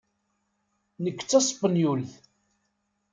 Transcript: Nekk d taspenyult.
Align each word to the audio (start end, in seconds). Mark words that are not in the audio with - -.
Nekk 1.03 1.19
d 1.23 1.27
taspenyult. 1.29 2.11